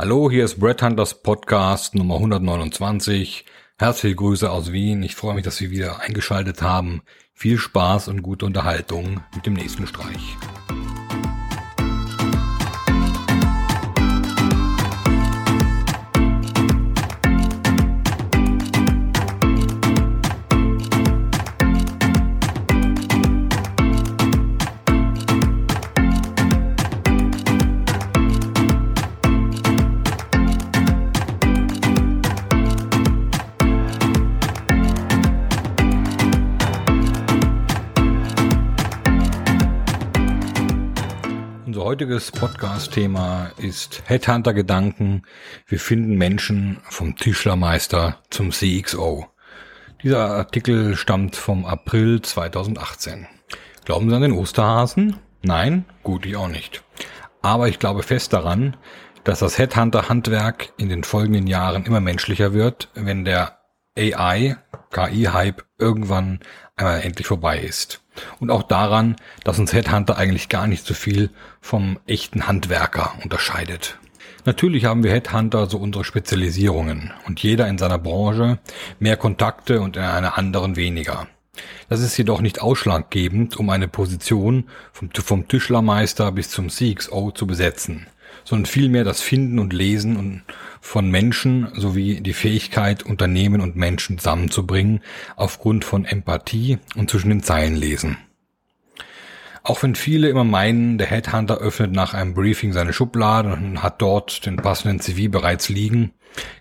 Hallo, 0.00 0.30
hier 0.30 0.44
ist 0.44 0.60
Brett 0.60 0.80
Hunters 0.80 1.24
Podcast 1.24 1.96
Nummer 1.96 2.14
129. 2.14 3.44
Herzliche 3.80 4.14
Grüße 4.14 4.48
aus 4.48 4.70
Wien. 4.70 5.02
Ich 5.02 5.16
freue 5.16 5.34
mich, 5.34 5.42
dass 5.42 5.56
Sie 5.56 5.72
wieder 5.72 5.98
eingeschaltet 5.98 6.62
haben. 6.62 7.02
Viel 7.34 7.58
Spaß 7.58 8.06
und 8.06 8.22
gute 8.22 8.46
Unterhaltung 8.46 9.20
mit 9.34 9.44
dem 9.44 9.54
nächsten 9.54 9.88
Streich. 9.88 10.36
Heutiges 41.88 42.30
Podcast-Thema 42.32 43.52
ist 43.56 44.02
Headhunter-Gedanken. 44.04 45.22
Wir 45.66 45.80
finden 45.80 46.18
Menschen 46.18 46.82
vom 46.90 47.16
Tischlermeister 47.16 48.18
zum 48.28 48.50
CXO. 48.50 49.24
Dieser 50.02 50.28
Artikel 50.32 50.96
stammt 50.96 51.34
vom 51.34 51.64
April 51.64 52.20
2018. 52.20 53.26
Glauben 53.86 54.10
Sie 54.10 54.14
an 54.14 54.20
den 54.20 54.32
Osterhasen? 54.32 55.16
Nein? 55.40 55.86
Gut, 56.02 56.26
ich 56.26 56.36
auch 56.36 56.48
nicht. 56.48 56.84
Aber 57.40 57.68
ich 57.68 57.78
glaube 57.78 58.02
fest 58.02 58.34
daran, 58.34 58.76
dass 59.24 59.38
das 59.38 59.56
Headhunter-Handwerk 59.56 60.74
in 60.76 60.90
den 60.90 61.04
folgenden 61.04 61.46
Jahren 61.46 61.86
immer 61.86 62.00
menschlicher 62.00 62.52
wird, 62.52 62.90
wenn 62.92 63.24
der 63.24 63.60
AI, 63.96 64.58
KI-Hype 64.90 65.64
irgendwann 65.78 66.40
einmal 66.76 67.00
endlich 67.00 67.26
vorbei 67.26 67.58
ist. 67.58 68.02
Und 68.40 68.50
auch 68.50 68.62
daran, 68.62 69.16
dass 69.44 69.58
uns 69.58 69.72
Headhunter 69.72 70.16
eigentlich 70.16 70.48
gar 70.48 70.66
nicht 70.66 70.84
so 70.84 70.94
viel 70.94 71.30
vom 71.60 71.98
echten 72.06 72.46
Handwerker 72.46 73.14
unterscheidet. 73.22 73.98
Natürlich 74.44 74.84
haben 74.84 75.02
wir 75.02 75.12
Headhunter 75.12 75.66
so 75.66 75.78
unsere 75.78 76.04
Spezialisierungen 76.04 77.12
und 77.26 77.42
jeder 77.42 77.68
in 77.68 77.78
seiner 77.78 77.98
Branche 77.98 78.58
mehr 78.98 79.16
Kontakte 79.16 79.80
und 79.80 79.96
in 79.96 80.02
einer 80.02 80.38
anderen 80.38 80.76
weniger. 80.76 81.26
Das 81.88 82.00
ist 82.00 82.16
jedoch 82.16 82.40
nicht 82.40 82.60
ausschlaggebend, 82.60 83.56
um 83.56 83.70
eine 83.70 83.88
Position 83.88 84.68
vom, 84.92 85.10
vom 85.10 85.48
Tischlermeister 85.48 86.30
bis 86.32 86.50
zum 86.50 86.68
CXO 86.68 87.32
zu 87.32 87.46
besetzen, 87.46 88.06
sondern 88.44 88.66
vielmehr 88.66 89.04
das 89.04 89.20
Finden 89.20 89.58
und 89.58 89.72
Lesen 89.72 90.42
von 90.80 91.10
Menschen 91.10 91.68
sowie 91.74 92.20
die 92.20 92.32
Fähigkeit, 92.32 93.02
Unternehmen 93.02 93.60
und 93.60 93.76
Menschen 93.76 94.18
zusammenzubringen 94.18 95.00
aufgrund 95.36 95.84
von 95.84 96.04
Empathie 96.04 96.78
und 96.96 97.10
zwischen 97.10 97.30
den 97.30 97.42
Zeilen 97.42 97.76
lesen. 97.76 98.16
Auch 99.62 99.82
wenn 99.82 99.94
viele 99.94 100.30
immer 100.30 100.44
meinen, 100.44 100.96
der 100.96 101.08
Headhunter 101.08 101.58
öffnet 101.58 101.92
nach 101.92 102.14
einem 102.14 102.32
Briefing 102.32 102.72
seine 102.72 102.94
Schublade 102.94 103.52
und 103.52 103.82
hat 103.82 104.00
dort 104.00 104.46
den 104.46 104.56
passenden 104.56 105.00
CV 105.00 105.30
bereits 105.30 105.68
liegen, 105.68 106.12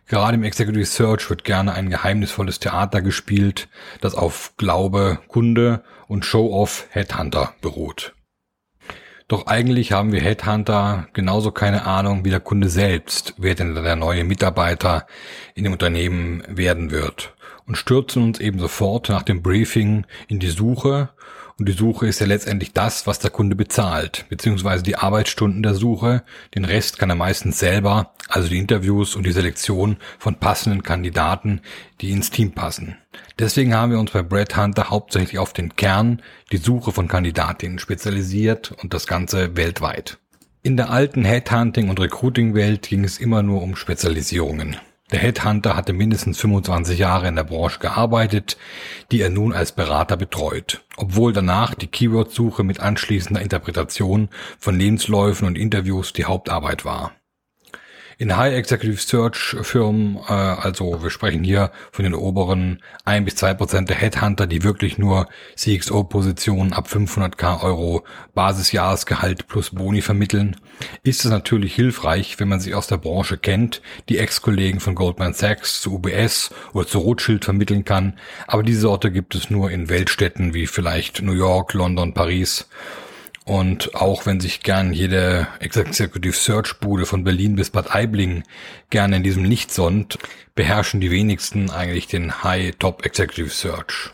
gerade 0.08 0.36
im 0.36 0.44
Executive 0.44 0.86
Search 0.86 1.30
wird 1.30 1.45
gerne 1.45 1.73
ein 1.73 1.90
geheimnisvolles 1.90 2.60
Theater 2.60 3.02
gespielt, 3.02 3.70
das 4.02 4.14
auf 4.14 4.54
Glaube, 4.58 5.20
Kunde 5.30 5.84
und 6.08 6.26
Show-off 6.26 6.88
Headhunter 6.90 7.54
beruht. 7.62 8.14
Doch 9.28 9.47
eigentlich 9.47 9.92
haben 9.92 10.14
wir 10.14 10.22
Headhunter 10.22 11.08
genauso 11.11 11.52
keine 11.52 11.86
Ahnung 11.86 12.23
wie 12.23 12.30
der 12.30 12.39
Kunde 12.39 12.70
selbst, 12.70 13.33
wer 13.38 13.56
denn 13.56 13.75
der 13.75 13.97
neue 13.97 14.23
Mitarbeiter 14.23 15.06
in 15.53 15.66
dem 15.66 15.73
Unternehmen 15.73 16.44
werden 16.47 16.92
wird. 16.92 17.33
Und 17.66 17.75
stürzen 17.78 18.23
uns 18.23 18.39
eben 18.39 18.59
sofort 18.59 19.09
nach 19.09 19.23
dem 19.23 19.42
Briefing 19.42 20.05
in 20.30 20.39
die 20.39 20.50
Suche 20.50 21.10
und 21.60 21.68
die 21.68 21.73
Suche 21.73 22.08
ist 22.08 22.20
ja 22.20 22.28
letztendlich 22.28 22.73
das, 22.73 23.08
was 23.08 23.18
der 23.18 23.32
Kunde 23.32 23.56
bezahlt, 23.56 24.26
beziehungsweise 24.30 24.84
die 24.84 24.95
Arbeitsstunden 24.95 25.64
der 25.64 25.73
Suche. 25.73 26.23
Den 26.54 26.66
Rest 26.66 27.00
kann 27.00 27.10
er 27.10 27.16
meistens 27.16 27.58
selber, 27.58 28.14
also 28.30 28.48
die 28.48 28.60
Interviews 28.60 29.16
und 29.16 29.26
die 29.26 29.32
Selektion 29.32 29.98
von 30.20 30.36
passenden 30.36 30.84
Kandidaten, 30.84 31.62
die 32.00 32.12
ins 32.12 32.30
Team 32.30 32.52
passen. 32.52 32.98
Deswegen 33.40 33.73
haben 33.73 33.92
wir 33.92 34.00
uns 34.00 34.12
bei 34.12 34.22
Brad 34.22 34.56
Hunter 34.56 34.92
hauptsächlich 34.92 35.40
auf 35.40 35.54
den 35.54 35.76
Kern, 35.76 36.22
die 36.52 36.58
Suche 36.58 36.92
von 36.92 37.08
Kandidatinnen 37.08 37.80
spezialisiert 37.80 38.72
und 38.84 38.94
das 38.94 39.08
Ganze 39.08 39.58
weltweit. 39.58 40.20
In 40.62 40.78
der 40.78 40.92
alten 40.92 41.26
Headhunting- 41.26 41.89
und 41.89 42.00
Recruiting-Welt 42.00 42.89
ging 42.89 43.04
es 43.04 43.18
immer 43.18 43.42
nur 43.42 43.64
um 43.64 43.76
Spezialisierungen. 43.76 44.78
Der 45.12 45.20
Headhunter 45.20 45.78
hatte 45.78 45.94
mindestens 45.94 46.38
25 46.40 47.00
Jahre 47.00 47.30
in 47.30 47.38
der 47.38 47.45
Branche 47.45 47.80
gearbeitet, 47.80 48.58
die 49.12 49.22
er 49.22 49.30
nun 49.30 49.54
als 49.54 49.72
Berater 49.72 50.18
betreut, 50.18 50.84
obwohl 50.98 51.32
danach 51.32 51.76
die 51.76 51.88
Keyword-Suche 51.88 52.64
mit 52.64 52.82
anschließender 52.82 53.42
Interpretation 53.42 54.28
von 54.60 54.78
Lebensläufen 54.78 55.48
und 55.48 55.58
Interviews 55.58 56.12
die 56.12 56.26
Hauptarbeit 56.26 56.84
war 56.84 57.17
in 58.20 58.36
High 58.36 58.55
Executive 58.55 59.00
Search 59.00 59.55
Firmen, 59.61 60.17
äh, 60.28 60.32
also 60.32 61.04
wir 61.04 61.11
sprechen 61.11 61.44
hier 61.44 61.72
von 61.92 62.04
den 62.04 62.16
oberen 62.16 62.82
ein 63.05 63.26
bis 63.26 63.36
zwei 63.36 63.54
Prozent 63.54 63.89
der 63.89 63.98
Headhunter, 63.98 64.48
die 64.48 64.64
wirklich 64.64 64.98
nur 64.98 65.28
CXO-Positionen 65.55 66.73
ab 66.73 66.88
500k 66.88 67.61
Euro 67.61 68.04
Basisjahresgehalt 68.33 69.48
plus 69.48 69.70
Boni 69.70 70.02
vermitteln, 70.02 70.56
ist 71.04 71.26
es 71.26 71.32
natürlich 71.32 71.76
hilfreich, 71.76 72.39
wenn 72.39 72.48
man 72.48 72.60
sich 72.60 72.73
aus 72.73 72.88
der 72.88 72.98
Branche 72.98 73.38
kennt, 73.38 73.82
die 74.10 74.17
Ex-Kollegen 74.17 74.80
von 74.80 74.95
Goldman 74.95 75.33
Sachs 75.33 75.82
zu 75.82 75.94
UBS 75.94 76.52
oder 76.73 76.88
zu 76.88 77.00
Rothschild 77.00 77.45
vermitteln 77.45 77.86
kann, 77.86 78.17
aber 78.48 78.64
diese 78.64 78.82
Sorte 78.82 79.11
gibt 79.11 79.36
es 79.36 79.52
nur 79.52 79.70
in 79.70 79.89
Weltstädten 79.89 80.56
wie 80.56 80.66
vielleicht 80.66 81.22
New 81.22 81.33
York, 81.33 81.73
London, 81.73 82.16
Paris 82.16 82.67
und 83.47 83.95
auch 83.95 84.25
wenn 84.25 84.41
sich 84.41 84.61
gern 84.61 84.91
jede 84.91 85.47
Executive 85.59 86.35
Search 86.35 86.80
Bude 86.81 87.05
von 87.05 87.23
Berlin 87.23 87.55
bis 87.55 87.69
Bad 87.69 87.95
Aibling 87.95 88.43
gerne 88.89 89.15
in 89.15 89.23
diesem 89.23 89.45
Licht 89.45 89.71
sonnt, 89.71 90.17
beherrschen 90.53 90.99
die 90.99 91.11
wenigsten 91.11 91.69
eigentlich 91.69 92.08
den 92.08 92.43
High 92.43 92.75
Top 92.77 93.05
Executive 93.05 93.49
Search. 93.49 94.11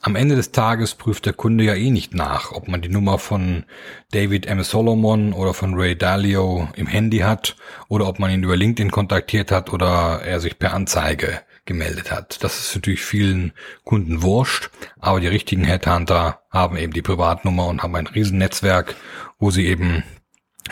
Am 0.00 0.14
Ende 0.14 0.36
des 0.36 0.52
Tages 0.52 0.94
prüft 0.94 1.26
der 1.26 1.32
Kunde 1.32 1.64
ja 1.64 1.74
eh 1.74 1.90
nicht 1.90 2.14
nach, 2.14 2.52
ob 2.52 2.68
man 2.68 2.80
die 2.80 2.88
Nummer 2.88 3.18
von 3.18 3.64
David 4.12 4.46
M. 4.46 4.62
Solomon 4.62 5.32
oder 5.32 5.52
von 5.52 5.74
Ray 5.74 5.98
Dalio 5.98 6.68
im 6.76 6.86
Handy 6.86 7.18
hat 7.18 7.56
oder 7.88 8.06
ob 8.06 8.20
man 8.20 8.30
ihn 8.30 8.44
über 8.44 8.56
LinkedIn 8.56 8.92
kontaktiert 8.92 9.50
hat 9.50 9.72
oder 9.72 10.22
er 10.24 10.38
sich 10.38 10.60
per 10.60 10.72
Anzeige 10.72 11.40
gemeldet 11.66 12.10
hat. 12.10 12.42
Das 12.42 12.58
ist 12.58 12.74
natürlich 12.74 13.04
vielen 13.04 13.52
Kunden 13.84 14.22
wurscht, 14.22 14.70
aber 14.98 15.20
die 15.20 15.26
richtigen 15.26 15.64
Headhunter 15.64 16.40
haben 16.50 16.76
eben 16.76 16.92
die 16.92 17.02
Privatnummer 17.02 17.66
und 17.66 17.82
haben 17.82 17.94
ein 17.96 18.06
Riesennetzwerk, 18.06 18.94
wo 19.38 19.50
sie 19.50 19.66
eben 19.66 20.04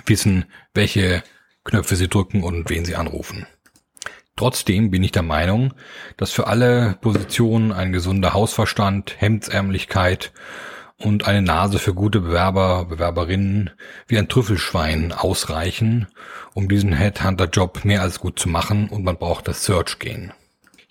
wissen, 0.06 0.46
welche 0.72 1.22
Knöpfe 1.64 1.96
sie 1.96 2.08
drücken 2.08 2.42
und 2.42 2.70
wen 2.70 2.84
sie 2.84 2.96
anrufen. 2.96 3.46
Trotzdem 4.36 4.90
bin 4.90 5.04
ich 5.04 5.12
der 5.12 5.22
Meinung, 5.22 5.74
dass 6.16 6.32
für 6.32 6.48
alle 6.48 6.96
Positionen 7.00 7.70
ein 7.70 7.92
gesunder 7.92 8.32
Hausverstand, 8.32 9.14
Hemdsärmlichkeit 9.18 10.32
und 10.98 11.26
eine 11.26 11.42
Nase 11.42 11.78
für 11.78 11.94
gute 11.94 12.20
Bewerber, 12.20 12.84
Bewerberinnen 12.84 13.70
wie 14.08 14.18
ein 14.18 14.28
Trüffelschwein 14.28 15.12
ausreichen, 15.12 16.08
um 16.52 16.68
diesen 16.68 16.92
Headhunter-Job 16.92 17.84
mehr 17.84 18.02
als 18.02 18.18
gut 18.18 18.38
zu 18.38 18.48
machen 18.48 18.88
und 18.88 19.04
man 19.04 19.18
braucht 19.18 19.46
das 19.46 19.64
Search 19.64 19.98
gehen. 20.00 20.32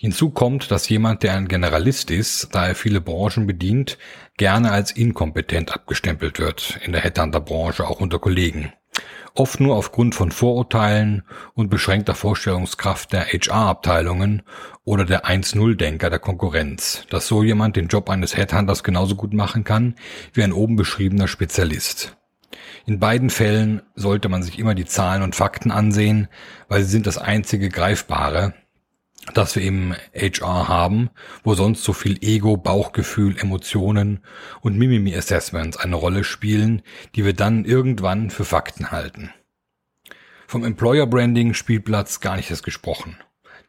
Hinzu 0.04 0.32
kommt, 0.32 0.70
dass 0.70 0.90
jemand, 0.90 1.24
der 1.24 1.34
ein 1.34 1.48
Generalist 1.48 2.12
ist, 2.12 2.54
da 2.54 2.68
er 2.68 2.76
viele 2.76 3.00
Branchen 3.00 3.48
bedient, 3.48 3.98
gerne 4.36 4.70
als 4.70 4.92
inkompetent 4.92 5.74
abgestempelt 5.74 6.40
wird, 6.40 6.78
in 6.84 6.92
der 6.92 7.00
Headhunter-Branche 7.00 7.88
auch 7.88 8.02
unter 8.02 8.20
Kollegen. 8.20 8.74
Oft 9.34 9.62
nur 9.62 9.78
aufgrund 9.78 10.14
von 10.14 10.32
Vorurteilen 10.32 11.24
und 11.54 11.70
beschränkter 11.70 12.16
Vorstellungskraft 12.16 13.14
der 13.14 13.28
HR-Abteilungen 13.28 14.42
oder 14.84 15.06
der 15.06 15.24
1-0-Denker 15.26 16.10
der 16.10 16.20
Konkurrenz, 16.20 17.06
dass 17.10 17.28
so 17.28 17.42
jemand 17.42 17.78
den 17.78 17.88
Job 17.88 18.10
eines 18.10 18.36
Headhunters 18.36 18.84
genauso 18.84 19.16
gut 19.16 19.34
machen 19.34 19.64
kann 19.64 19.96
wie 20.34 20.44
ein 20.44 20.52
oben 20.52 20.76
beschriebener 20.76 21.30
Spezialist. 21.30 22.18
In 22.86 23.00
beiden 23.00 23.30
Fällen 23.30 23.82
sollte 23.96 24.28
man 24.28 24.44
sich 24.44 24.60
immer 24.60 24.76
die 24.76 24.84
Zahlen 24.84 25.24
und 25.24 25.34
Fakten 25.34 25.72
ansehen, 25.72 26.28
weil 26.68 26.84
sie 26.84 26.92
sind 26.92 27.08
das 27.08 27.18
einzige 27.18 27.70
Greifbare, 27.70 28.54
dass 29.34 29.56
wir 29.56 29.64
eben 29.64 29.96
HR 30.14 30.68
haben, 30.68 31.10
wo 31.44 31.54
sonst 31.54 31.84
so 31.84 31.94
viel 31.94 32.18
Ego, 32.22 32.58
Bauchgefühl, 32.58 33.38
Emotionen 33.38 34.20
und 34.62 34.78
Mimimi-Assessments 34.78 35.78
eine 35.78 35.96
Rolle 35.96 36.24
spielen, 36.24 36.82
die 37.16 37.26
wir 37.26 37.34
dann 37.34 37.66
irgendwann 37.66 38.30
für 38.30 38.46
Fakten 38.46 38.92
halten. 38.92 39.32
Vom 40.48 40.64
Employer 40.64 41.08
Branding 41.08 41.54
Spielplatz 41.54 42.20
gar 42.20 42.36
nicht 42.36 42.52
erst 42.52 42.64
gesprochen. 42.64 43.18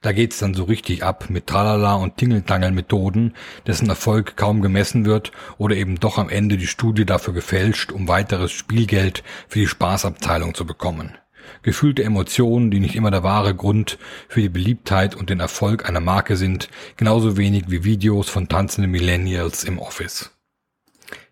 Da 0.04 0.12
geht's 0.12 0.38
dann 0.38 0.52
so 0.52 0.64
richtig 0.64 1.02
ab 1.02 1.30
mit 1.30 1.46
Tralala 1.46 1.94
und 1.94 2.18
Tingeltangel-Methoden, 2.18 3.32
dessen 3.66 3.88
Erfolg 3.88 4.36
kaum 4.36 4.60
gemessen 4.60 5.06
wird 5.06 5.32
oder 5.56 5.76
eben 5.76 5.98
doch 5.98 6.18
am 6.18 6.28
Ende 6.28 6.58
die 6.58 6.66
Studie 6.66 7.06
dafür 7.06 7.32
gefälscht, 7.32 7.90
um 7.90 8.06
weiteres 8.06 8.52
Spielgeld 8.52 9.24
für 9.48 9.60
die 9.60 9.66
Spaßabteilung 9.66 10.54
zu 10.54 10.66
bekommen. 10.66 11.16
Gefühlte 11.62 12.04
Emotionen, 12.04 12.70
die 12.70 12.80
nicht 12.80 12.96
immer 12.96 13.10
der 13.10 13.22
wahre 13.22 13.54
Grund 13.54 13.98
für 14.28 14.40
die 14.40 14.48
Beliebtheit 14.48 15.14
und 15.14 15.30
den 15.30 15.40
Erfolg 15.40 15.88
einer 15.88 16.00
Marke 16.00 16.36
sind, 16.36 16.68
genauso 16.96 17.36
wenig 17.36 17.64
wie 17.68 17.84
Videos 17.84 18.28
von 18.28 18.48
tanzenden 18.48 18.90
Millennials 18.90 19.64
im 19.64 19.78
Office. 19.78 20.30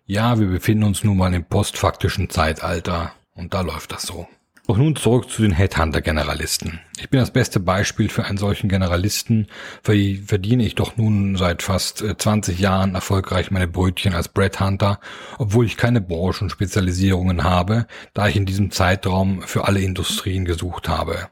Ja, 0.05 0.39
wir 0.39 0.47
befinden 0.47 0.83
uns 0.83 1.03
nun 1.03 1.17
mal 1.17 1.33
im 1.33 1.45
postfaktischen 1.45 2.29
Zeitalter 2.29 3.13
und 3.35 3.53
da 3.53 3.61
läuft 3.61 3.91
das 3.91 4.03
so. 4.03 4.27
Doch 4.65 4.77
nun 4.77 4.95
zurück 4.95 5.29
zu 5.29 5.41
den 5.41 5.51
Headhunter-Generalisten. 5.51 6.79
Ich 6.97 7.09
bin 7.09 7.19
das 7.19 7.31
beste 7.31 7.59
Beispiel 7.59 8.07
für 8.07 8.23
einen 8.23 8.37
solchen 8.37 8.69
Generalisten, 8.69 9.47
verdiene 9.83 10.65
ich 10.65 10.75
doch 10.75 10.95
nun 10.95 11.35
seit 11.35 11.61
fast 11.61 11.97
20 12.17 12.57
äh, 12.57 12.61
Jahren 12.61 12.95
erfolgreich 12.95 13.51
meine 13.51 13.67
Brötchen 13.67 14.13
als 14.13 14.29
Bread 14.29 14.61
Hunter, 14.61 15.01
obwohl 15.37 15.65
ich 15.65 15.75
keine 15.75 15.99
Branchenspezialisierungen 15.99 17.43
habe, 17.43 17.87
da 18.13 18.29
ich 18.29 18.37
in 18.37 18.45
diesem 18.45 18.71
Zeitraum 18.71 19.41
für 19.41 19.67
alle 19.67 19.81
Industrien 19.81 20.45
gesucht 20.45 20.87
habe. 20.87 21.27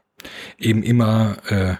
Eben 0.58 0.82
immer 0.82 1.38
äh, 1.48 1.76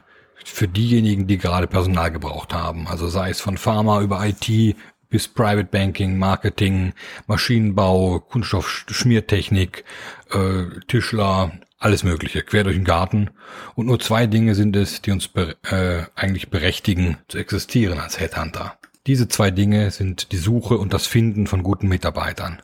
für 0.47 0.69
diejenigen, 0.69 1.27
die 1.27 1.37
gerade 1.37 1.67
Personal 1.67 2.11
gebraucht 2.11 2.55
haben. 2.55 2.89
Also 2.89 3.09
sei 3.09 3.29
es 3.29 3.43
von 3.43 3.59
Pharma 3.59 4.01
über 4.01 4.27
IT, 4.27 4.75
bis 5.13 5.29
Private 5.29 5.69
Banking, 5.71 6.19
Marketing, 6.19 6.95
Maschinenbau, 7.27 8.19
Kunststoffschmiertechnik, 8.19 9.85
äh, 10.33 10.81
Tischler, 10.89 11.53
alles 11.79 12.03
Mögliche, 12.03 12.43
quer 12.43 12.65
durch 12.65 12.77
den 12.77 12.85
Garten. 12.85 13.31
Und 13.75 13.87
nur 13.87 14.01
zwei 14.01 14.27
Dinge 14.27 14.55
sind 14.55 14.75
es, 14.75 15.03
die 15.03 15.11
uns 15.11 15.29
be 15.29 15.57
äh, 15.65 16.05
eigentlich 16.19 16.49
berechtigen 16.49 17.19
zu 17.29 17.39
existieren 17.39 17.99
als 18.01 18.19
Headhunter. 18.19 18.79
Diese 19.07 19.29
zwei 19.29 19.51
Dinge 19.51 19.91
sind 19.91 20.33
die 20.33 20.39
Suche 20.39 20.79
und 20.79 20.95
das 20.95 21.07
Finden 21.07 21.47
von 21.47 21.63
guten 21.63 21.89
Mitarbeitern. 21.89 22.63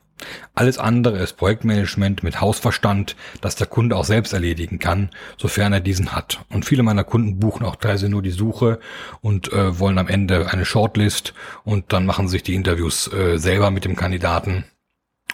Alles 0.54 0.78
andere 0.78 1.18
ist 1.18 1.36
Projektmanagement 1.36 2.22
mit 2.22 2.40
Hausverstand, 2.40 3.16
das 3.40 3.56
der 3.56 3.66
Kunde 3.66 3.96
auch 3.96 4.04
selbst 4.04 4.32
erledigen 4.32 4.78
kann, 4.78 5.10
sofern 5.36 5.72
er 5.72 5.80
diesen 5.80 6.12
hat. 6.12 6.40
Und 6.50 6.64
viele 6.64 6.82
meiner 6.82 7.04
Kunden 7.04 7.38
buchen 7.38 7.64
auch 7.64 7.76
teilweise 7.76 8.08
nur 8.08 8.22
die 8.22 8.30
Suche 8.30 8.80
und 9.20 9.52
äh, 9.52 9.78
wollen 9.78 9.98
am 9.98 10.08
Ende 10.08 10.50
eine 10.50 10.64
Shortlist 10.64 11.34
und 11.64 11.92
dann 11.92 12.06
machen 12.06 12.28
sich 12.28 12.42
die 12.42 12.54
Interviews 12.54 13.12
äh, 13.12 13.38
selber 13.38 13.70
mit 13.70 13.84
dem 13.84 13.96
Kandidaten 13.96 14.64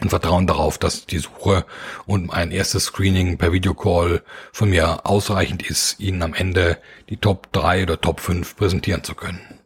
und 0.01 0.11
vertrauen 0.11 0.47
darauf, 0.47 0.79
dass 0.79 1.07
die 1.07 1.19
Suche 1.19 1.65
und 2.07 2.31
ein 2.31 2.51
erstes 2.51 2.85
Screening 2.85 3.39
per 3.39 3.53
Videocall 3.53 4.23
von 4.53 4.71
mir 4.71 5.07
ausreichend 5.07 5.69
ist, 5.69 6.01
ihnen 6.01 6.23
am 6.23 6.35
Ende 6.35 6.79
die 7.09 7.17
Top 7.17 7.53
3 7.53 7.85
oder 7.85 8.01
Top 8.01 8.21
5 8.21 8.57
präsentieren 8.57 9.05
zu 9.05 9.15
können. 9.15 9.64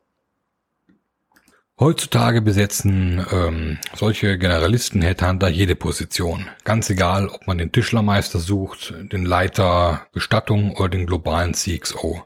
Heutzutage 1.81 2.43
besetzen 2.43 3.25
ähm, 3.31 3.79
solche 3.95 4.37
Generalisten 4.37 5.01
Headhunter 5.01 5.47
jede 5.47 5.77
Position. 5.77 6.49
Ganz 6.65 6.91
egal, 6.91 7.29
ob 7.29 7.47
man 7.47 7.59
den 7.59 7.71
Tischlermeister 7.71 8.41
sucht, 8.41 8.93
den 9.13 9.25
Leiter 9.25 10.09
Bestattung 10.13 10.75
oder 10.75 10.89
den 10.89 11.07
globalen 11.07 11.55
CXO. 11.55 12.25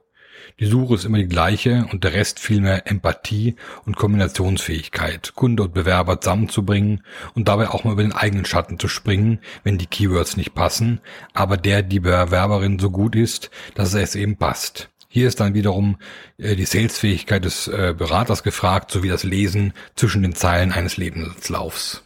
Die 0.59 0.65
Suche 0.65 0.95
ist 0.95 1.05
immer 1.05 1.19
die 1.19 1.29
gleiche 1.29 1.87
und 1.93 2.03
der 2.03 2.15
Rest 2.15 2.41
vielmehr 2.41 2.91
Empathie 2.91 3.57
und 3.85 3.97
Kombinationsfähigkeit, 3.97 5.35
Kunde 5.35 5.65
und 5.65 5.75
Bewerber 5.75 6.19
zusammenzubringen 6.19 7.05
und 7.35 7.49
dabei 7.49 7.69
auch 7.69 7.85
mal 7.85 7.93
über 7.93 8.03
den 8.03 8.13
eigenen 8.13 8.47
Schatten 8.47 8.79
zu 8.79 8.89
springen, 8.89 9.41
wenn 9.65 9.77
die 9.77 9.87
Keywords 9.87 10.39
nicht 10.39 10.55
passen, 10.55 11.03
aber 11.35 11.59
der 11.59 11.83
die 11.83 12.01
Bewerberin 12.01 12.79
so 12.79 12.91
gut 12.91 13.17
ist, 13.17 13.51
dass 13.75 13.93
es 13.93 14.15
eben 14.15 14.39
passt. 14.39 14.92
Hier 15.15 15.29
ist 15.29 15.41
dann 15.41 15.53
wiederum 15.53 15.99
äh, 16.39 16.57
die 16.57 16.65
Salesfähigkeit 16.65 17.45
des 17.45 17.69
äh, 17.69 17.95
Beraters 17.95 18.43
gefragt, 18.43 18.91
sowie 18.91 19.11
das 19.11 19.25
Lesen 19.25 19.75
zwischen 19.95 20.23
den 20.23 20.35
Zeilen 20.35 20.73
eines 20.73 20.97
Lebenslaufs. 20.97 22.03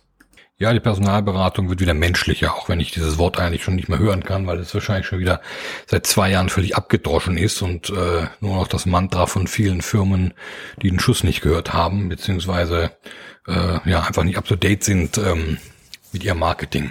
Ja, 0.58 0.72
die 0.72 0.80
Personalberatung 0.80 1.68
wird 1.68 1.80
wieder 1.80 1.94
menschlicher, 1.94 2.52
auch 2.56 2.68
wenn 2.68 2.80
ich 2.80 2.90
dieses 2.90 3.16
Wort 3.16 3.38
eigentlich 3.38 3.62
schon 3.62 3.76
nicht 3.76 3.88
mehr 3.88 4.00
hören 4.00 4.24
kann, 4.24 4.48
weil 4.48 4.58
es 4.58 4.74
wahrscheinlich 4.74 5.06
schon 5.06 5.20
wieder 5.20 5.40
seit 5.86 6.04
zwei 6.04 6.32
Jahren 6.32 6.48
völlig 6.48 6.74
abgedroschen 6.74 7.36
ist 7.36 7.62
und 7.62 7.90
äh, 7.90 8.26
nur 8.40 8.56
noch 8.56 8.66
das 8.66 8.86
Mantra 8.86 9.26
von 9.26 9.46
vielen 9.46 9.82
Firmen, 9.82 10.34
die 10.82 10.90
den 10.90 10.98
Schuss 10.98 11.22
nicht 11.22 11.42
gehört 11.42 11.74
haben, 11.74 12.08
beziehungsweise 12.08 12.90
äh, 13.46 13.88
ja 13.88 14.02
einfach 14.02 14.24
nicht 14.24 14.36
up 14.36 14.46
to 14.46 14.56
date 14.56 14.82
sind 14.82 15.16
ähm, 15.18 15.58
mit 16.10 16.24
ihrem 16.24 16.40
Marketing. 16.40 16.90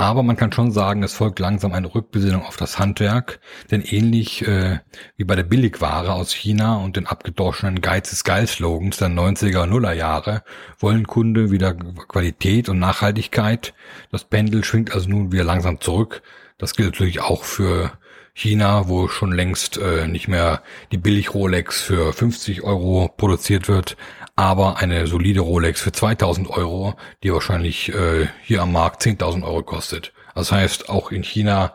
Aber 0.00 0.22
man 0.22 0.38
kann 0.38 0.50
schon 0.50 0.70
sagen, 0.70 1.02
es 1.02 1.12
folgt 1.12 1.40
langsam 1.40 1.74
eine 1.74 1.94
Rückbesinnung 1.94 2.46
auf 2.46 2.56
das 2.56 2.78
Handwerk, 2.78 3.38
denn 3.70 3.82
ähnlich 3.82 4.40
äh, 4.48 4.78
wie 5.18 5.24
bei 5.24 5.36
der 5.36 5.42
Billigware 5.42 6.14
aus 6.14 6.32
China 6.32 6.76
und 6.76 6.96
den 6.96 7.06
abgedroschenen 7.06 7.82
Geiz 7.82 8.10
ist 8.10 8.24
geil 8.24 8.46
Slogans 8.46 8.96
der 8.96 9.10
90er 9.10 9.64
und 9.64 9.68
Nuller 9.68 9.92
Jahre 9.92 10.42
wollen 10.78 11.06
Kunde 11.06 11.50
wieder 11.50 11.74
Qualität 11.74 12.70
und 12.70 12.78
Nachhaltigkeit. 12.78 13.74
Das 14.10 14.24
Pendel 14.24 14.64
schwingt 14.64 14.94
also 14.94 15.06
nun 15.10 15.32
wieder 15.32 15.44
langsam 15.44 15.82
zurück. 15.82 16.22
Das 16.56 16.74
gilt 16.74 16.92
natürlich 16.92 17.20
auch 17.20 17.44
für 17.44 17.92
China, 18.34 18.88
wo 18.88 19.08
schon 19.08 19.32
längst 19.32 19.76
äh, 19.76 20.06
nicht 20.06 20.28
mehr 20.28 20.62
die 20.92 20.98
billig 20.98 21.34
Rolex 21.34 21.80
für 21.80 22.12
50 22.12 22.62
Euro 22.62 23.12
produziert 23.16 23.68
wird, 23.68 23.96
aber 24.36 24.78
eine 24.78 25.06
solide 25.06 25.40
Rolex 25.40 25.80
für 25.80 25.92
2000 25.92 26.48
Euro, 26.50 26.94
die 27.22 27.32
wahrscheinlich 27.32 27.92
äh, 27.92 28.28
hier 28.42 28.62
am 28.62 28.72
Markt 28.72 29.02
10.000 29.02 29.42
Euro 29.44 29.62
kostet. 29.62 30.12
Das 30.34 30.52
heißt, 30.52 30.88
auch 30.88 31.10
in 31.12 31.22
China 31.22 31.74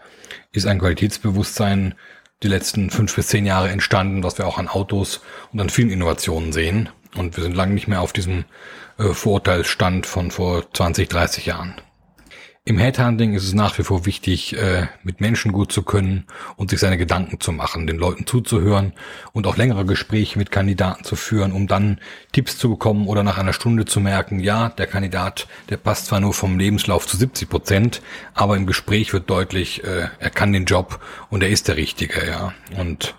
ist 0.51 0.65
ein 0.65 0.79
Qualitätsbewusstsein 0.79 1.95
die 2.43 2.47
letzten 2.47 2.89
fünf 2.89 3.15
bis 3.15 3.27
zehn 3.27 3.45
Jahre 3.45 3.69
entstanden, 3.69 4.23
was 4.23 4.37
wir 4.37 4.47
auch 4.47 4.57
an 4.57 4.67
Autos 4.67 5.21
und 5.53 5.59
an 5.59 5.69
vielen 5.69 5.89
Innovationen 5.89 6.53
sehen. 6.53 6.89
Und 7.15 7.37
wir 7.37 7.43
sind 7.43 7.55
lange 7.55 7.73
nicht 7.73 7.87
mehr 7.87 8.01
auf 8.01 8.13
diesem 8.13 8.45
äh, 8.97 9.13
Vorurteilsstand 9.13 10.05
von 10.05 10.31
vor 10.31 10.71
20, 10.73 11.07
30 11.07 11.45
Jahren. 11.45 11.75
Im 12.67 12.79
Headhunting 12.79 13.35
ist 13.35 13.43
es 13.43 13.53
nach 13.53 13.77
wie 13.77 13.83
vor 13.83 14.07
wichtig, 14.07 14.57
äh, 14.57 14.87
mit 15.03 15.21
Menschen 15.21 15.51
gut 15.51 15.71
zu 15.71 15.83
können 15.83 16.25
und 16.55 16.71
sich 16.71 16.79
seine 16.79 16.97
Gedanken 16.97 17.39
zu 17.39 17.51
machen, 17.51 17.85
den 17.85 17.97
Leuten 17.97 18.25
zuzuhören 18.25 18.93
und 19.33 19.45
auch 19.45 19.55
längere 19.55 19.85
Gespräche 19.85 20.39
mit 20.39 20.49
Kandidaten 20.49 21.03
zu 21.03 21.15
führen, 21.15 21.51
um 21.51 21.67
dann 21.67 21.99
Tipps 22.31 22.57
zu 22.57 22.71
bekommen 22.71 23.05
oder 23.05 23.21
nach 23.21 23.37
einer 23.37 23.53
Stunde 23.53 23.85
zu 23.85 23.99
merken, 23.99 24.39
ja, 24.39 24.69
der 24.69 24.87
Kandidat, 24.87 25.47
der 25.69 25.77
passt 25.77 26.07
zwar 26.07 26.19
nur 26.19 26.33
vom 26.33 26.57
Lebenslauf 26.57 27.05
zu 27.05 27.17
70 27.17 27.47
Prozent, 27.47 28.01
aber 28.33 28.57
im 28.57 28.65
Gespräch 28.65 29.13
wird 29.13 29.29
deutlich, 29.29 29.83
äh, 29.83 30.07
er 30.17 30.29
kann 30.31 30.51
den 30.51 30.65
Job 30.65 30.99
und 31.29 31.43
er 31.43 31.49
ist 31.49 31.67
der 31.67 31.77
Richtige, 31.77 32.25
ja. 32.25 32.55
Und 32.79 33.13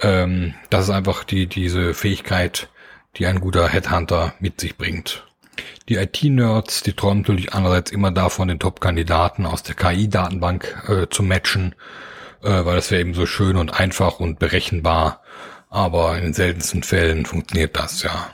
ähm, 0.00 0.54
das 0.70 0.84
ist 0.84 0.90
einfach 0.90 1.22
die 1.24 1.48
diese 1.48 1.92
Fähigkeit, 1.92 2.70
die 3.16 3.26
ein 3.26 3.40
guter 3.40 3.68
Headhunter 3.68 4.32
mit 4.40 4.58
sich 4.58 4.78
bringt. 4.78 5.26
Die 5.88 5.96
IT-Nerds, 5.96 6.82
die 6.82 6.94
träumen 6.94 7.22
natürlich 7.22 7.52
andererseits 7.52 7.92
immer 7.92 8.10
davon, 8.10 8.48
den 8.48 8.58
Top-Kandidaten 8.58 9.46
aus 9.46 9.62
der 9.62 9.76
KI-Datenbank 9.76 10.84
äh, 10.88 11.06
zu 11.08 11.22
matchen, 11.22 11.74
äh, 12.42 12.64
weil 12.64 12.76
das 12.76 12.90
wäre 12.90 13.00
eben 13.00 13.14
so 13.14 13.26
schön 13.26 13.56
und 13.56 13.78
einfach 13.78 14.18
und 14.18 14.38
berechenbar. 14.38 15.22
Aber 15.70 16.16
in 16.16 16.24
den 16.24 16.34
seltensten 16.34 16.82
Fällen 16.82 17.24
funktioniert 17.26 17.76
das 17.76 18.02
ja. 18.02 18.30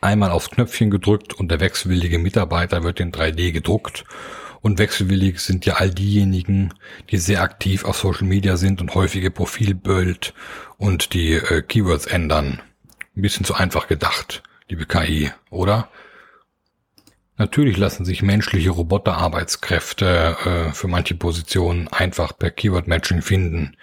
Einmal 0.00 0.30
aufs 0.30 0.50
Knöpfchen 0.50 0.90
gedrückt 0.90 1.34
und 1.34 1.50
der 1.50 1.60
wechselwillige 1.60 2.18
Mitarbeiter 2.18 2.82
wird 2.82 3.00
in 3.00 3.12
3D 3.12 3.52
gedruckt. 3.52 4.04
Und 4.62 4.78
wechselwillig 4.78 5.38
sind 5.40 5.64
ja 5.64 5.74
all 5.74 5.90
diejenigen, 5.90 6.74
die 7.10 7.18
sehr 7.18 7.42
aktiv 7.42 7.84
auf 7.84 7.98
Social 7.98 8.26
Media 8.26 8.56
sind 8.56 8.80
und 8.80 8.94
häufige 8.94 9.30
Profilbild 9.30 10.34
und 10.76 11.14
die 11.14 11.34
äh, 11.34 11.62
Keywords 11.62 12.06
ändern. 12.06 12.60
Ein 13.16 13.22
bisschen 13.22 13.44
zu 13.44 13.54
einfach 13.54 13.86
gedacht 13.86 14.42
liebe 14.68 14.86
KI, 14.86 15.30
oder? 15.50 15.88
Natürlich 17.38 17.76
lassen 17.76 18.06
sich 18.06 18.22
menschliche 18.22 18.70
Roboterarbeitskräfte 18.70 20.36
äh, 20.44 20.72
für 20.72 20.88
manche 20.88 21.14
Positionen 21.14 21.86
einfach 21.88 22.38
per 22.38 22.50
Keyword-Matching 22.50 23.20
finden. 23.20 23.76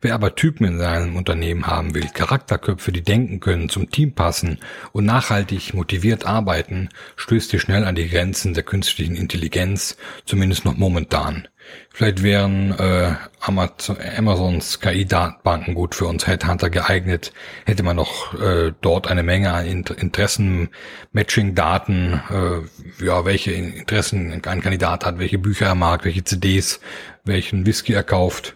Wer 0.00 0.14
aber 0.14 0.34
Typen 0.34 0.66
in 0.66 0.78
seinem 0.78 1.14
Unternehmen 1.14 1.68
haben 1.68 1.94
will, 1.94 2.08
Charakterköpfe, 2.12 2.90
die 2.90 3.02
denken 3.02 3.38
können, 3.38 3.68
zum 3.68 3.90
Team 3.90 4.14
passen 4.14 4.58
und 4.90 5.04
nachhaltig 5.04 5.72
motiviert 5.72 6.26
arbeiten, 6.26 6.88
stößt 7.14 7.52
hier 7.52 7.60
schnell 7.60 7.84
an 7.84 7.94
die 7.94 8.08
Grenzen 8.08 8.54
der 8.54 8.64
künstlichen 8.64 9.14
Intelligenz, 9.14 9.96
zumindest 10.24 10.64
noch 10.64 10.76
momentan. 10.76 11.46
Vielleicht 11.90 12.22
wären 12.22 12.78
äh, 12.78 13.14
Amazon, 13.40 13.96
Amazons 14.16 14.80
KI-Datenbanken 14.80 15.74
gut 15.74 15.94
für 15.94 16.06
uns 16.06 16.26
Headhunter 16.26 16.68
geeignet. 16.68 17.32
Hätte 17.64 17.82
man 17.82 17.96
noch 17.96 18.38
äh, 18.40 18.72
dort 18.80 19.08
eine 19.08 19.22
Menge 19.22 19.52
an 19.52 19.66
Interessen-Matching-Daten, 19.66 22.20
äh, 22.30 22.60
ja, 23.04 23.24
welche 23.24 23.52
Interessen 23.52 24.42
ein 24.44 24.60
Kandidat 24.60 25.06
hat, 25.06 25.18
welche 25.18 25.38
Bücher 25.38 25.64
er 25.66 25.74
mag, 25.74 26.04
welche 26.04 26.24
CDs, 26.24 26.80
welchen 27.24 27.64
Whisky 27.64 27.94
er 27.94 28.04
kauft. 28.04 28.54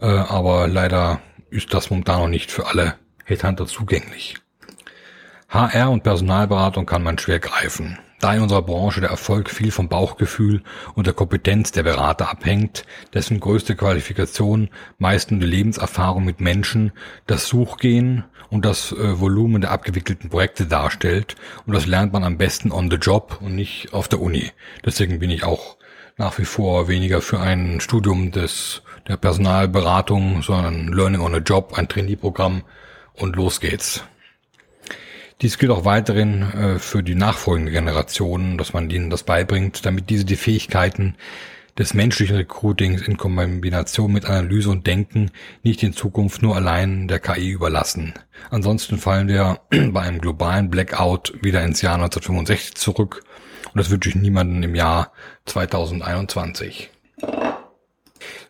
Äh, 0.00 0.06
aber 0.06 0.68
leider 0.68 1.20
ist 1.50 1.74
das 1.74 1.90
momentan 1.90 2.20
noch 2.20 2.28
nicht 2.28 2.52
für 2.52 2.66
alle 2.66 2.94
Headhunter 3.24 3.66
zugänglich. 3.66 4.36
HR 5.48 5.90
und 5.90 6.04
Personalberatung 6.04 6.86
kann 6.86 7.02
man 7.02 7.18
schwer 7.18 7.40
greifen. 7.40 7.98
Da 8.20 8.34
in 8.34 8.42
unserer 8.42 8.60
Branche 8.60 9.00
der 9.00 9.08
Erfolg 9.08 9.48
viel 9.48 9.70
vom 9.70 9.88
Bauchgefühl 9.88 10.62
und 10.94 11.06
der 11.06 11.14
Kompetenz 11.14 11.72
der 11.72 11.84
Berater 11.84 12.30
abhängt, 12.30 12.84
dessen 13.14 13.40
größte 13.40 13.74
Qualifikation 13.74 14.68
meist 14.98 15.30
nur 15.30 15.40
die 15.40 15.46
Lebenserfahrung 15.46 16.22
mit 16.22 16.38
Menschen, 16.38 16.92
das 17.26 17.48
Suchgehen 17.48 18.24
und 18.50 18.66
das 18.66 18.92
äh, 18.92 19.20
Volumen 19.20 19.62
der 19.62 19.70
abgewickelten 19.70 20.28
Projekte 20.28 20.66
darstellt. 20.66 21.36
Und 21.66 21.74
das 21.74 21.86
lernt 21.86 22.12
man 22.12 22.22
am 22.22 22.36
besten 22.36 22.72
on 22.72 22.90
the 22.90 22.98
job 22.98 23.38
und 23.40 23.54
nicht 23.54 23.94
auf 23.94 24.06
der 24.06 24.20
Uni. 24.20 24.52
Deswegen 24.84 25.18
bin 25.18 25.30
ich 25.30 25.44
auch 25.44 25.78
nach 26.18 26.38
wie 26.38 26.44
vor 26.44 26.88
weniger 26.88 27.22
für 27.22 27.40
ein 27.40 27.80
Studium 27.80 28.32
des, 28.32 28.82
der 29.08 29.16
Personalberatung, 29.16 30.42
sondern 30.42 30.88
Learning 30.88 31.22
on 31.22 31.34
a 31.34 31.38
Job, 31.38 31.72
ein 31.78 31.88
Trainee-Programm 31.88 32.64
und 33.14 33.36
los 33.36 33.60
geht's. 33.60 34.04
Dies 35.42 35.56
gilt 35.56 35.72
auch 35.72 35.86
weiterhin 35.86 36.42
äh, 36.42 36.78
für 36.78 37.02
die 37.02 37.14
nachfolgende 37.14 37.72
Generation, 37.72 38.58
dass 38.58 38.74
man 38.74 38.90
ihnen 38.90 39.08
das 39.08 39.22
beibringt, 39.22 39.86
damit 39.86 40.10
diese 40.10 40.26
die 40.26 40.36
Fähigkeiten 40.36 41.16
des 41.78 41.94
menschlichen 41.94 42.36
Recruitings 42.36 43.00
in 43.00 43.16
Kombination 43.16 44.12
mit 44.12 44.26
Analyse 44.26 44.68
und 44.68 44.86
Denken 44.86 45.30
nicht 45.62 45.82
in 45.82 45.94
Zukunft 45.94 46.42
nur 46.42 46.56
allein 46.56 47.08
der 47.08 47.20
KI 47.20 47.50
überlassen. 47.50 48.12
Ansonsten 48.50 48.98
fallen 48.98 49.28
wir 49.28 49.60
bei 49.70 50.02
einem 50.02 50.20
globalen 50.20 50.68
Blackout 50.68 51.32
wieder 51.40 51.64
ins 51.64 51.80
Jahr 51.80 51.94
1965 51.94 52.74
zurück 52.74 53.22
und 53.72 53.78
das 53.78 53.88
wünsche 53.88 54.10
ich 54.10 54.16
niemanden 54.16 54.62
im 54.62 54.74
Jahr 54.74 55.12
2021. 55.46 56.90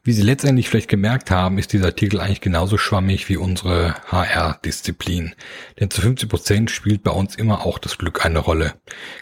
Wie 0.02 0.12
Sie 0.14 0.22
letztendlich 0.22 0.70
vielleicht 0.70 0.88
gemerkt 0.88 1.30
haben, 1.30 1.58
ist 1.58 1.74
dieser 1.74 1.88
Artikel 1.88 2.20
eigentlich 2.20 2.40
genauso 2.40 2.78
schwammig 2.78 3.28
wie 3.28 3.36
unsere 3.36 3.96
HR-Disziplin. 4.06 5.34
Denn 5.78 5.90
zu 5.90 6.00
50 6.00 6.26
Prozent 6.26 6.70
spielt 6.70 7.02
bei 7.02 7.10
uns 7.10 7.36
immer 7.36 7.66
auch 7.66 7.78
das 7.78 7.98
Glück 7.98 8.24
eine 8.24 8.38
Rolle. 8.38 8.72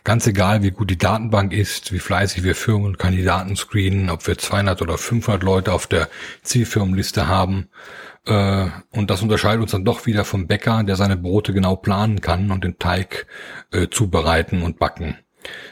Ganz 0.05 0.29
egal, 0.29 0.63
wie 0.63 0.71
gut 0.71 0.89
die 0.91 0.97
Datenbank 0.97 1.53
ist, 1.53 1.93
wie 1.93 1.99
fleißig 1.99 2.45
wir 2.45 2.55
Firmen 2.55 2.87
und 2.87 2.99
Kandidaten 2.99 3.57
screenen, 3.57 4.09
ob 4.09 4.25
wir 4.29 4.39
200 4.39 4.81
oder 4.81 4.99
500 4.99 5.43
Leute 5.43 5.73
auf 5.73 5.89
der 5.89 6.09
Zielfirmenliste 6.43 7.27
haben. 7.27 7.71
Äh, 8.25 8.67
und 8.91 9.11
das 9.11 9.21
unterscheidet 9.21 9.63
uns 9.63 9.73
dann 9.73 9.85
doch 9.85 10.07
wieder 10.07 10.25
vom 10.25 10.47
Bäcker, 10.47 10.85
der 10.85 10.95
seine 10.95 11.17
Brote 11.17 11.53
genau 11.53 11.75
planen 11.75 12.21
kann 12.21 12.53
und 12.53 12.63
den 12.63 12.79
Teig 12.79 13.27
äh, 13.73 13.89
zubereiten 13.89 14.63
und 14.63 14.79
backen 14.79 15.19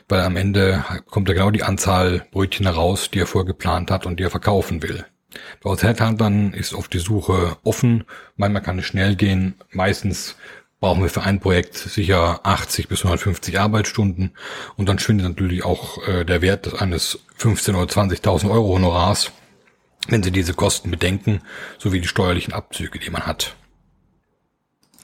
weil 0.08 0.20
am 0.20 0.36
Ende 0.36 0.84
kommt 1.10 1.28
ja 1.28 1.34
genau 1.34 1.50
die 1.50 1.62
Anzahl 1.62 2.26
Brötchen 2.30 2.66
heraus, 2.66 3.10
die 3.10 3.20
er 3.20 3.26
vorher 3.26 3.46
geplant 3.46 3.90
hat 3.90 4.06
und 4.06 4.18
die 4.18 4.24
er 4.24 4.30
verkaufen 4.30 4.82
will. 4.82 5.04
Bei 5.62 5.70
uns 5.70 5.82
Headhuntern 5.82 6.54
ist 6.54 6.74
oft 6.74 6.92
die 6.92 6.98
Suche 6.98 7.56
offen, 7.64 8.04
manchmal 8.36 8.62
kann 8.62 8.78
es 8.78 8.86
schnell 8.86 9.16
gehen, 9.16 9.54
meistens 9.70 10.36
brauchen 10.80 11.02
wir 11.02 11.08
für 11.08 11.22
ein 11.22 11.40
Projekt 11.40 11.74
sicher 11.74 12.40
80 12.42 12.88
bis 12.88 13.00
150 13.00 13.58
Arbeitsstunden 13.58 14.32
und 14.76 14.88
dann 14.88 14.98
schwindet 14.98 15.26
natürlich 15.28 15.64
auch 15.64 16.06
äh, 16.06 16.24
der 16.24 16.42
Wert 16.42 16.80
eines 16.80 17.18
15 17.36 17.74
oder 17.74 17.90
20.000 17.90 18.50
Euro 18.50 18.74
Honorars, 18.74 19.32
wenn 20.08 20.22
Sie 20.22 20.30
diese 20.30 20.54
Kosten 20.54 20.90
bedenken, 20.90 21.42
sowie 21.78 22.00
die 22.00 22.08
steuerlichen 22.08 22.52
Abzüge, 22.52 22.98
die 22.98 23.10
man 23.10 23.26
hat. 23.26 23.56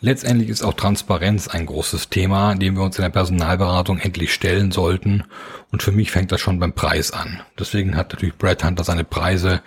Letztendlich 0.05 0.49
ist 0.49 0.65
auch 0.65 0.75
Transparenz 0.75 1.47
ein 1.47 1.65
großes 1.65 2.09
Thema, 2.09 2.57
dem 2.57 2.77
wir 2.77 2.83
uns 2.83 2.99
in 2.99 3.03
der 3.03 3.11
Personalberatung 3.11 4.01
endlich 4.01 4.35
stellen 4.35 4.73
sollten. 4.73 5.23
Und 5.71 5.85
für 5.85 5.93
mich 5.93 6.11
fängt 6.11 6.33
das 6.33 6.41
schon 6.41 6.59
beim 6.59 6.73
Preis 6.73 7.13
an. 7.13 7.41
Deswegen 7.57 7.97
hat 7.97 8.13
natürlich 8.13 8.35
Brad 8.35 8.65
Hunter 8.65 8.83
seine 8.83 9.05
Preise 9.05 9.63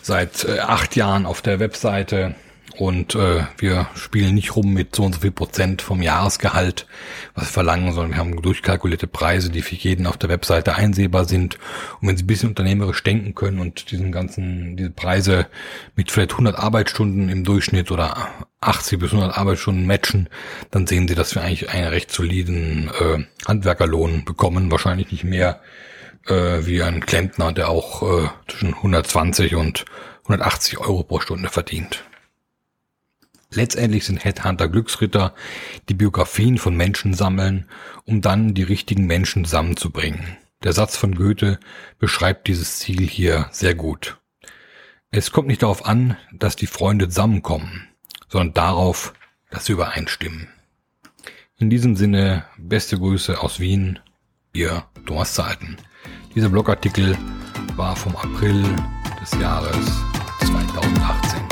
seit 0.00 0.44
äh, 0.44 0.60
acht 0.60 0.94
Jahren 0.94 1.26
auf 1.26 1.42
der 1.42 1.58
Webseite 1.58 2.36
und 2.78 3.16
äh, 3.16 3.44
wir 3.58 3.88
spielen 3.96 4.36
nicht 4.36 4.54
rum 4.54 4.72
mit 4.72 4.94
so 4.94 5.02
und 5.02 5.16
so 5.16 5.20
viel 5.20 5.32
Prozent 5.32 5.82
vom 5.82 6.00
Jahresgehalt, 6.00 6.86
was 7.34 7.44
wir 7.44 7.52
verlangen, 7.52 7.92
sondern 7.92 8.12
wir 8.12 8.18
haben 8.18 8.40
durchkalkulierte 8.40 9.08
Preise, 9.08 9.50
die 9.50 9.62
für 9.62 9.74
jeden 9.74 10.06
auf 10.06 10.16
der 10.16 10.30
Webseite 10.30 10.76
einsehbar 10.76 11.24
sind. 11.24 11.58
Und 12.00 12.08
wenn 12.08 12.16
Sie 12.16 12.22
ein 12.22 12.28
bisschen 12.28 12.50
unternehmerisch 12.50 13.02
denken 13.02 13.34
können 13.34 13.58
und 13.58 13.90
diesen 13.90 14.12
ganzen, 14.12 14.76
diese 14.76 14.90
Preise 14.90 15.48
mit 15.96 16.10
vielleicht 16.12 16.32
100 16.32 16.56
Arbeitsstunden 16.56 17.28
im 17.28 17.44
Durchschnitt 17.44 17.90
oder 17.90 18.28
80 18.62 18.98
bis 18.98 19.12
100 19.12 19.36
Arbeitsstunden 19.36 19.86
matchen, 19.86 20.28
dann 20.70 20.86
sehen 20.86 21.08
Sie, 21.08 21.14
dass 21.14 21.34
wir 21.34 21.42
eigentlich 21.42 21.70
einen 21.70 21.88
recht 21.88 22.10
soliden 22.10 22.90
äh, 22.98 23.24
Handwerkerlohn 23.46 24.24
bekommen. 24.24 24.70
Wahrscheinlich 24.70 25.10
nicht 25.10 25.24
mehr 25.24 25.60
äh, 26.26 26.64
wie 26.66 26.82
ein 26.82 27.04
Klempner, 27.04 27.52
der 27.52 27.68
auch 27.68 28.02
äh, 28.02 28.28
zwischen 28.48 28.74
120 28.74 29.56
und 29.56 29.84
180 30.24 30.78
Euro 30.78 31.02
pro 31.02 31.20
Stunde 31.20 31.48
verdient. 31.48 32.04
Letztendlich 33.54 34.06
sind 34.06 34.24
Headhunter 34.24 34.68
Glücksritter, 34.68 35.34
die 35.88 35.94
Biografien 35.94 36.56
von 36.56 36.74
Menschen 36.74 37.12
sammeln, 37.12 37.68
um 38.06 38.22
dann 38.22 38.54
die 38.54 38.62
richtigen 38.62 39.06
Menschen 39.06 39.44
zusammenzubringen. 39.44 40.38
Der 40.62 40.72
Satz 40.72 40.96
von 40.96 41.14
Goethe 41.14 41.58
beschreibt 41.98 42.46
dieses 42.46 42.78
Ziel 42.78 43.06
hier 43.06 43.48
sehr 43.50 43.74
gut. 43.74 44.18
Es 45.10 45.32
kommt 45.32 45.48
nicht 45.48 45.62
darauf 45.62 45.84
an, 45.84 46.16
dass 46.32 46.56
die 46.56 46.66
Freunde 46.66 47.08
zusammenkommen, 47.08 47.88
sondern 48.32 48.54
darauf, 48.54 49.12
dass 49.50 49.66
sie 49.66 49.74
übereinstimmen. 49.74 50.48
In 51.58 51.68
diesem 51.68 51.96
Sinne, 51.96 52.46
beste 52.56 52.98
Grüße 52.98 53.38
aus 53.38 53.60
Wien, 53.60 53.98
Ihr 54.54 54.84
Thomas 55.06 55.34
Zahlten. 55.34 55.76
Dieser 56.34 56.48
Blogartikel 56.48 57.16
war 57.76 57.94
vom 57.94 58.16
April 58.16 58.64
des 59.20 59.32
Jahres 59.38 59.86
2018. 60.40 61.51